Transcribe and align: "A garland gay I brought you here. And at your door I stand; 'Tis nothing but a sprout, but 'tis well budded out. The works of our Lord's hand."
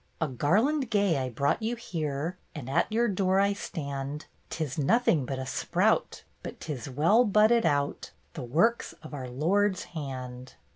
"A 0.21 0.27
garland 0.27 0.89
gay 0.89 1.19
I 1.19 1.29
brought 1.29 1.61
you 1.61 1.75
here. 1.75 2.35
And 2.55 2.67
at 2.67 2.91
your 2.91 3.07
door 3.07 3.39
I 3.39 3.53
stand; 3.53 4.25
'Tis 4.49 4.75
nothing 4.79 5.27
but 5.27 5.37
a 5.37 5.45
sprout, 5.45 6.23
but 6.41 6.59
'tis 6.59 6.89
well 6.89 7.23
budded 7.23 7.67
out. 7.67 8.09
The 8.33 8.41
works 8.41 8.93
of 9.03 9.13
our 9.13 9.27
Lord's 9.29 9.83
hand." 9.93 10.55